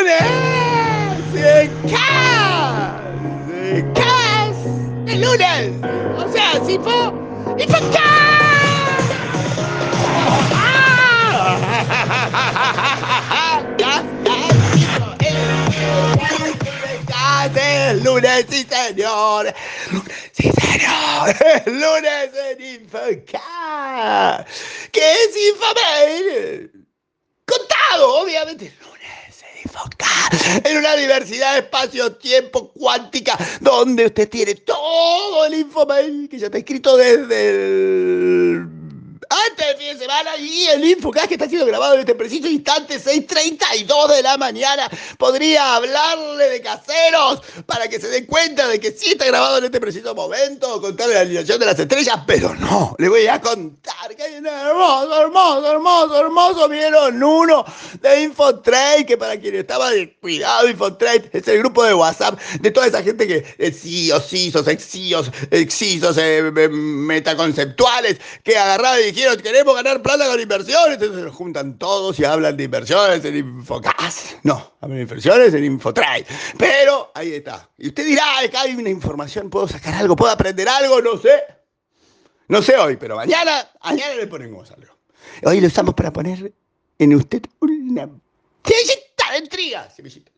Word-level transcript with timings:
lunes 0.00 1.34
en 1.34 1.90
casa. 1.90 3.00
En 3.52 3.92
casa. 3.92 4.52
El 5.06 5.20
lunes. 5.20 5.72
O 6.16 6.32
sea, 6.32 6.52
si 6.64 6.78
fue. 6.78 7.12
¡Y 7.58 7.66
fue 7.66 7.80
El 17.90 18.04
lunes, 18.04 18.46
sí 18.48 18.66
señor. 18.68 19.52
Sí 20.32 20.50
señor. 20.52 21.34
El 21.66 21.80
lunes 21.80 22.30
en 22.50 22.82
Infocast. 22.82 24.48
¿Qué 24.92 25.12
es 25.12 25.36
Infomail? 25.48 26.70
Contado, 27.44 28.22
obviamente. 28.22 28.72
En 30.64 30.76
una 30.76 30.94
diversidad 30.96 31.54
de 31.54 31.58
espacio-tiempo 31.60 32.72
cuántica 32.72 33.36
donde 33.60 34.06
usted 34.06 34.28
tiene 34.28 34.54
todo 34.54 35.44
el 35.44 35.54
Infomail 35.54 36.28
que 36.28 36.38
ya 36.38 36.46
está 36.46 36.58
escrito 36.58 36.96
desde 36.96 37.50
el 37.50 38.79
antes 39.30 39.64
del 39.64 39.76
fin 39.76 39.96
de 39.96 40.04
semana 40.04 40.36
y 40.36 40.66
el 40.66 40.84
Infocast 40.84 41.28
que 41.28 41.34
está 41.34 41.48
siendo 41.48 41.66
grabado 41.66 41.94
en 41.94 42.00
este 42.00 42.16
preciso 42.16 42.48
instante, 42.48 42.98
6.32 42.98 44.16
de 44.16 44.22
la 44.22 44.36
mañana. 44.36 44.90
Podría 45.18 45.76
hablarle 45.76 46.48
de 46.48 46.60
caseros 46.60 47.40
para 47.64 47.88
que 47.88 48.00
se 48.00 48.08
den 48.08 48.26
cuenta 48.26 48.66
de 48.66 48.80
que 48.80 48.90
sí 48.90 49.10
está 49.12 49.26
grabado 49.26 49.58
en 49.58 49.64
este 49.64 49.80
preciso 49.80 50.14
momento, 50.14 50.80
contarle 50.80 51.14
la 51.14 51.20
alineación 51.20 51.60
de 51.60 51.66
las 51.66 51.78
estrellas, 51.78 52.16
pero 52.26 52.54
no, 52.56 52.96
le 52.98 53.08
voy 53.08 53.26
a 53.28 53.40
contar 53.40 54.16
que 54.16 54.22
hay 54.22 54.34
un 54.36 54.46
hermoso, 54.46 55.22
hermoso, 55.22 55.72
hermoso, 55.72 56.20
hermoso, 56.20 56.68
vieron 56.68 57.22
uno 57.22 57.64
de 58.00 58.22
Infotrade, 58.22 59.06
que 59.06 59.16
para 59.16 59.38
quien 59.38 59.54
estaba 59.54 59.90
de 59.90 60.16
cuidado, 60.18 60.68
Infotrade 60.68 61.30
es 61.32 61.46
el 61.46 61.58
grupo 61.58 61.84
de 61.84 61.94
WhatsApp 61.94 62.40
de 62.60 62.70
toda 62.72 62.88
esa 62.88 63.02
gente 63.02 63.28
que 63.28 63.44
es 63.58 63.80
CIOs, 63.80 64.28
CISOs, 64.28 64.66
excios, 64.66 65.30
excisos, 65.52 66.16
eh, 66.18 66.42
metaconceptuales, 66.70 68.18
que 68.42 68.58
agarraba 68.58 69.00
y 69.00 69.19
queremos 69.42 69.74
ganar 69.74 70.02
plata 70.02 70.26
con 70.26 70.40
inversiones. 70.40 70.94
Entonces 70.94 71.24
se 71.24 71.30
juntan 71.30 71.78
todos 71.78 72.18
y 72.18 72.24
hablan 72.24 72.56
de 72.56 72.64
inversiones 72.64 73.24
en 73.24 73.36
Infocas. 73.36 74.36
No, 74.42 74.72
hablan 74.80 74.96
de 74.96 75.02
inversiones 75.02 75.54
en 75.54 75.64
Infotrade. 75.64 76.26
Pero 76.58 77.10
ahí 77.14 77.34
está. 77.34 77.68
Y 77.78 77.88
usted 77.88 78.06
dirá, 78.06 78.40
acá 78.40 78.62
hay 78.62 78.74
una 78.74 78.90
información, 78.90 79.50
puedo 79.50 79.68
sacar 79.68 79.94
algo, 79.94 80.16
puedo 80.16 80.32
aprender 80.32 80.68
algo, 80.68 81.00
no 81.00 81.18
sé. 81.18 81.42
No 82.48 82.62
sé 82.62 82.76
hoy, 82.76 82.96
pero 82.96 83.16
mañana, 83.16 83.70
mañana 83.84 84.14
le 84.14 84.26
ponemos 84.26 84.70
algo. 84.70 84.92
Hoy 85.44 85.60
lo 85.60 85.68
usamos 85.68 85.94
para 85.94 86.12
poner 86.12 86.52
en 86.98 87.14
usted 87.14 87.42
una 87.60 88.08
semillita 88.64 89.32
de 89.32 89.38
intriga. 89.38 89.90
Semillita 89.90 90.32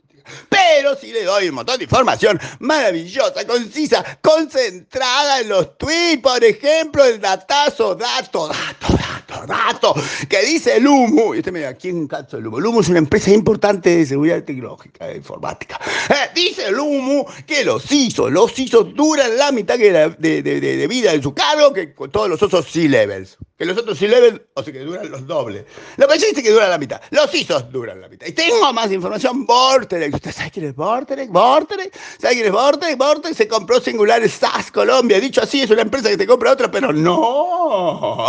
pero 0.48 0.96
si 0.96 1.12
le 1.12 1.24
doy 1.24 1.48
un 1.48 1.56
montón 1.56 1.78
de 1.78 1.84
información 1.84 2.40
maravillosa, 2.60 3.46
concisa, 3.46 4.18
concentrada 4.20 5.40
en 5.40 5.48
los 5.48 5.76
tweets, 5.78 6.22
por 6.22 6.42
ejemplo, 6.44 7.04
el 7.04 7.20
datazo, 7.20 7.94
dato, 7.94 8.48
dato, 8.48 8.86
dato, 8.88 9.21
dato, 9.46 9.94
que 10.28 10.42
dice 10.42 10.76
el 10.76 10.86
humo. 10.86 11.34
Y 11.34 11.38
usted 11.38 11.52
me 11.52 11.60
dice, 11.60 11.76
¿quién 11.76 12.06
cacho 12.06 12.38
el 12.38 12.46
humo? 12.46 12.58
El 12.58 12.66
humo 12.66 12.80
es 12.80 12.88
una 12.88 12.98
empresa 12.98 13.30
importante 13.30 13.96
de 13.96 14.06
seguridad 14.06 14.42
tecnológica, 14.44 15.06
de 15.06 15.16
informática. 15.16 15.80
Eh, 16.08 16.30
dice 16.34 16.68
el 16.68 16.78
humo 16.78 17.26
que 17.46 17.64
los 17.64 17.90
ISOs, 17.90 18.30
los 18.30 18.58
ISOs 18.58 18.94
duran 18.94 19.36
la 19.36 19.52
mitad 19.52 19.78
de, 19.78 19.92
de, 20.18 20.86
vida 20.88 21.12
de 21.12 21.22
su 21.22 21.34
cargo 21.34 21.72
que 21.72 21.94
con 21.94 22.10
todos 22.10 22.28
los 22.28 22.42
otros 22.42 22.66
C-levels. 22.70 23.38
Que 23.56 23.64
los 23.64 23.78
otros 23.78 23.98
C-levels, 23.98 24.40
o 24.54 24.62
sea 24.62 24.72
que 24.72 24.80
duran 24.80 25.10
los 25.10 25.26
dobles. 25.26 25.64
Lo 25.96 26.08
que 26.08 26.14
dice 26.14 26.42
que 26.42 26.50
duran 26.50 26.70
la 26.70 26.78
mitad. 26.78 27.00
Los 27.10 27.34
ISOs 27.34 27.70
duran 27.70 28.00
la 28.00 28.08
mitad. 28.08 28.26
Y 28.26 28.32
tengo 28.32 28.72
más 28.72 28.90
información, 28.90 29.46
Vortex 29.46 30.14
¿Usted 30.14 30.32
sabe 30.32 30.50
quién 30.50 30.66
es 30.66 30.74
Vortex? 30.74 31.30
¿Vortex? 31.30 31.90
¿Sabe 32.18 32.34
quién 32.34 32.46
es 32.46 32.52
Vortex? 32.52 32.96
Vortex 32.96 33.36
se 33.36 33.48
compró 33.48 33.80
Singular 33.80 34.28
SAS 34.28 34.70
Colombia. 34.70 35.20
Dicho 35.20 35.42
así, 35.42 35.62
es 35.62 35.70
una 35.70 35.82
empresa 35.82 36.08
que 36.08 36.16
te 36.16 36.26
compra 36.26 36.52
otra, 36.52 36.70
pero 36.70 36.92
no. 36.92 38.26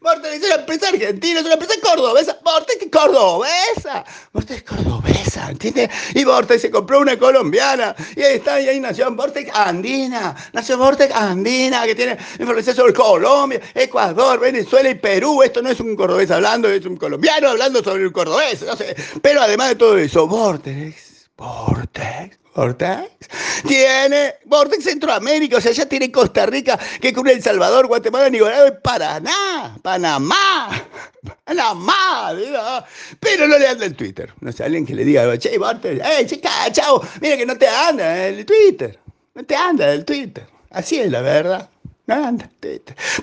Vortex 0.00 0.34
es 0.36 0.44
una 0.46 0.54
empresa 0.54 0.88
argentina, 0.88 1.40
es 1.40 1.44
una 1.44 1.54
empresa 1.54 1.74
cordobesa. 1.82 2.38
Vortex 2.42 2.82
es 2.82 2.90
cordobesa. 2.90 4.04
Vortex 4.32 4.56
es 4.56 4.62
cordobesa, 4.62 5.50
¿entiendes? 5.50 5.90
Y 6.14 6.24
Vortex 6.24 6.62
se 6.62 6.70
compró 6.70 7.00
una 7.00 7.18
colombiana. 7.18 7.94
Y 8.16 8.22
ahí 8.22 8.36
está, 8.36 8.58
y 8.60 8.68
ahí 8.68 8.80
nació 8.80 9.14
Vortex 9.14 9.50
Andina. 9.54 10.34
Nació 10.54 10.78
Vortex 10.78 11.14
Andina, 11.14 11.84
que 11.84 11.94
tiene 11.94 12.16
información 12.38 12.74
sobre 12.76 12.94
Colombia, 12.94 13.60
Ecuador, 13.74 14.40
Venezuela 14.40 14.88
y 14.88 14.94
Perú. 14.94 15.42
Esto 15.42 15.60
no 15.60 15.68
es 15.68 15.80
un 15.80 15.94
cordobés 15.94 16.30
hablando, 16.30 16.68
es 16.68 16.86
un 16.86 16.96
colombiano 16.96 17.50
hablando 17.50 17.84
sobre 17.84 18.06
un 18.06 18.12
cordobés. 18.12 18.62
No 18.62 18.76
sé. 18.76 18.96
Pero 19.20 19.42
además 19.42 19.68
de 19.68 19.74
todo 19.74 19.98
eso, 19.98 20.26
Vortex, 20.26 21.28
Vortex 21.36 22.40
Vortex. 22.54 23.28
Tiene 23.66 24.34
Vortex 24.44 24.84
Centroamérica, 24.84 25.58
o 25.58 25.60
sea, 25.60 25.72
ya 25.72 25.86
tiene 25.86 26.10
Costa 26.10 26.46
Rica, 26.46 26.78
que 27.00 27.12
cubre 27.12 27.32
El 27.32 27.42
Salvador, 27.42 27.86
Guatemala, 27.86 28.28
Nicaragua 28.28 28.68
y 28.68 28.82
Paraná, 28.82 29.78
Panamá, 29.82 30.70
Panamá, 31.44 32.32
pero 33.18 33.46
no 33.46 33.58
le 33.58 33.68
anda 33.68 33.86
el 33.86 33.94
Twitter. 33.94 34.32
No 34.40 34.52
sé, 34.52 34.64
alguien 34.64 34.86
que 34.86 34.94
le 34.94 35.04
diga, 35.04 35.38
che, 35.38 35.58
Vortex, 35.58 36.00
eh, 36.04 36.26
chica, 36.26 36.50
chao, 36.72 37.02
mira 37.20 37.36
que 37.36 37.46
no 37.46 37.56
te 37.56 37.68
anda 37.68 38.26
el 38.26 38.44
Twitter, 38.44 38.98
no 39.34 39.44
te 39.44 39.56
anda 39.56 39.92
el 39.92 40.04
Twitter. 40.04 40.46
Así 40.70 41.00
es 41.00 41.10
la 41.10 41.20
verdad. 41.20 41.68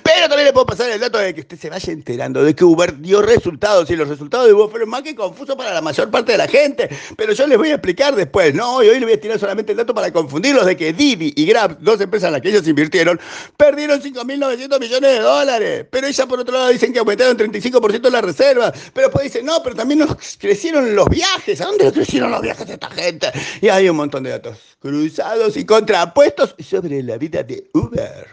Pero 0.03 0.27
también 0.27 0.45
le 0.45 0.53
puedo 0.53 0.65
pasar 0.65 0.89
el 0.89 0.99
dato 0.99 1.17
de 1.17 1.33
que 1.33 1.41
usted 1.41 1.59
se 1.59 1.69
vaya 1.69 1.91
enterando 1.91 2.43
de 2.43 2.55
que 2.55 2.63
Uber 2.63 2.99
dio 2.99 3.21
resultados 3.21 3.89
y 3.89 3.95
los 3.95 4.07
resultados 4.07 4.47
de 4.47 4.53
Uber 4.53 4.69
fueron 4.69 4.89
más 4.89 5.01
que 5.01 5.15
confusos 5.15 5.55
para 5.55 5.73
la 5.73 5.81
mayor 5.81 6.09
parte 6.09 6.31
de 6.31 6.37
la 6.37 6.47
gente. 6.47 6.89
Pero 7.15 7.33
yo 7.33 7.47
les 7.47 7.57
voy 7.57 7.69
a 7.69 7.75
explicar 7.75 8.15
después, 8.15 8.53
¿no? 8.53 8.81
Y 8.83 8.89
hoy 8.89 8.99
le 8.99 9.05
voy 9.05 9.15
a 9.15 9.19
tirar 9.19 9.39
solamente 9.39 9.71
el 9.71 9.77
dato 9.77 9.93
para 9.93 10.11
confundirlos 10.11 10.65
de 10.65 10.77
que 10.77 10.93
Didi 10.93 11.33
y 11.35 11.45
Grab, 11.45 11.77
dos 11.79 11.99
empresas 12.01 12.27
en 12.27 12.33
las 12.33 12.41
que 12.41 12.49
ellos 12.49 12.67
invirtieron, 12.67 13.19
perdieron 13.57 14.01
5.900 14.01 14.79
millones 14.79 15.11
de 15.11 15.19
dólares. 15.19 15.85
Pero 15.89 16.07
ella 16.07 16.25
por 16.25 16.39
otro 16.39 16.53
lado 16.53 16.69
dicen 16.69 16.93
que 16.93 16.99
aumentaron 16.99 17.37
35% 17.37 18.09
las 18.09 18.23
reservas. 18.23 18.73
Pero 18.93 19.07
después 19.07 19.23
dicen, 19.25 19.45
no, 19.45 19.61
pero 19.63 19.75
también 19.75 19.99
nos 19.99 20.15
crecieron 20.37 20.95
los 20.95 21.09
viajes. 21.09 21.59
¿A 21.61 21.65
dónde 21.65 21.91
crecieron 21.91 22.31
los 22.31 22.41
viajes 22.41 22.67
de 22.67 22.73
esta 22.73 22.89
gente? 22.89 23.31
Y 23.61 23.69
hay 23.69 23.89
un 23.89 23.97
montón 23.97 24.23
de 24.23 24.31
datos 24.31 24.57
cruzados 24.79 25.57
y 25.57 25.65
contrapuestos 25.65 26.55
sobre 26.59 27.01
la 27.03 27.17
vida 27.17 27.43
de 27.43 27.69
Uber. 27.73 28.27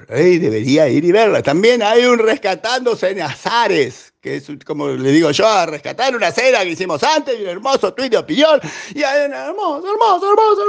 Debería 0.44 0.88
ir 0.88 1.04
y 1.04 1.12
verla. 1.12 1.42
También 1.42 1.82
hay 1.82 2.04
un 2.04 2.18
rescatándose 2.18 3.10
en 3.10 3.22
azares, 3.22 4.12
que 4.20 4.36
es 4.36 4.48
como 4.64 4.88
le 4.88 5.10
digo 5.10 5.30
yo, 5.30 5.46
a 5.46 5.66
rescatar 5.66 6.14
una 6.14 6.30
cena 6.32 6.62
que 6.62 6.70
hicimos 6.70 7.02
antes, 7.02 7.38
y 7.38 7.42
un 7.42 7.48
hermoso 7.48 7.92
tweet 7.94 8.10
de 8.10 8.18
opinión. 8.18 8.60
Y 8.94 9.02
hay 9.02 9.26
un 9.26 9.32
hermoso, 9.34 9.90
hermoso, 9.90 10.32
hermoso, 10.32 10.64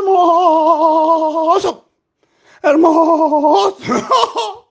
hermoso, 2.64 3.78
hermoso. 3.84 4.65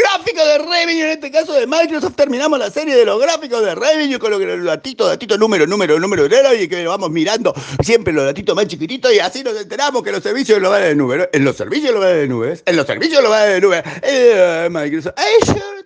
Gráfico 0.00 0.44
de 0.44 0.58
revenue, 0.58 1.02
en 1.02 1.10
este 1.10 1.30
caso 1.30 1.52
de 1.52 1.66
Microsoft, 1.66 2.14
terminamos 2.14 2.58
la 2.58 2.70
serie 2.70 2.96
de 2.96 3.04
los 3.04 3.20
gráficos 3.20 3.62
de 3.62 3.74
revenue 3.74 4.18
con 4.18 4.30
los 4.30 4.64
datitos, 4.64 5.08
datitos, 5.08 5.38
número, 5.38 5.66
número, 5.66 5.98
número 5.98 6.28
de 6.28 6.62
y 6.62 6.68
que 6.68 6.86
vamos 6.86 7.10
mirando 7.10 7.52
siempre 7.82 8.12
los 8.12 8.24
datitos 8.24 8.56
más 8.56 8.66
chiquititos 8.66 9.12
y 9.12 9.18
así 9.18 9.42
nos 9.42 9.60
enteramos 9.60 10.02
que 10.02 10.12
los 10.12 10.22
servicios 10.22 10.60
lo 10.60 10.70
van 10.70 10.82
de 10.82 10.94
nube, 10.94 11.28
en 11.32 11.44
los 11.44 11.56
servicios 11.56 11.92
lo 11.92 12.00
van 12.00 12.14
de 12.14 12.28
nubes, 12.28 12.62
en 12.64 12.76
los 12.76 12.86
servicios 12.86 13.22
lo 13.22 13.30
van 13.30 13.48
de 13.48 13.60
nube, 13.60 13.82
eh, 14.02 14.68
Microsoft, 14.70 15.14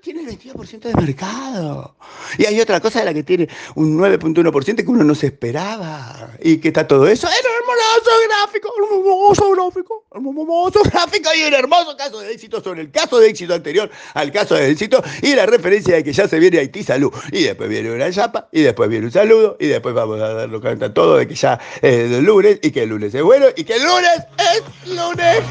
tiene 0.04 0.20
el 0.20 0.38
22% 0.38 0.81
de 0.81 0.94
mercado. 0.94 1.97
Y 2.37 2.44
hay 2.44 2.60
otra 2.60 2.78
cosa 2.78 2.98
de 2.98 3.06
la 3.06 3.15
que 3.15 3.22
tiene 3.22 3.48
un 3.75 3.98
9.1% 3.98 4.76
que 4.76 4.87
uno 4.87 5.03
no 5.03 5.15
se 5.15 5.28
esperaba. 5.28 6.31
Y 6.42 6.59
que 6.59 6.69
está 6.69 6.87
todo 6.87 7.09
eso 7.09 7.26
en 7.26 7.32
hermoso 7.32 8.10
gráfico, 8.28 8.69
hermoso 8.78 9.50
gráfico, 9.53 10.04
hermoso 10.15 10.82
gráfico 10.82 11.31
y 11.34 11.44
un 11.44 11.54
hermoso 11.54 11.97
caso 11.97 12.20
de 12.20 12.32
éxito 12.32 12.62
sobre 12.62 12.82
el 12.82 12.91
caso 12.91 13.19
de 13.19 13.31
éxito 13.31 13.54
anterior 13.54 13.91
al 14.12 14.31
caso 14.31 14.56
de 14.56 14.70
éxito 14.70 15.03
y 15.22 15.34
la 15.34 15.47
referencia 15.47 15.94
de 15.94 16.04
que 16.04 16.12
ya 16.12 16.28
se 16.28 16.38
viene 16.38 16.59
Haití 16.59 16.82
Salud. 16.82 17.10
Y 17.32 17.44
después 17.44 17.71
viene 17.71 17.91
una 17.91 18.12
chapa, 18.12 18.48
y 18.53 18.60
después 18.60 18.91
viene 18.91 19.06
un 19.06 19.12
saludo, 19.12 19.56
y 19.59 19.69
después 19.69 19.94
vamos 19.94 20.21
a 20.21 20.34
darlo 20.34 20.60
cuenta 20.60 20.92
todo 20.92 21.16
de 21.16 21.27
que 21.27 21.34
ya 21.34 21.59
es 21.80 22.10
el 22.12 22.24
lunes, 22.24 22.59
y 22.62 22.71
que 22.71 22.83
el 22.83 22.91
lunes 22.91 23.15
es 23.15 23.22
bueno, 23.22 23.47
y 23.57 23.65
que 23.65 23.77
el 23.77 23.84
lunes 23.84 24.21
es 24.39 24.62
lunes. 24.95 25.42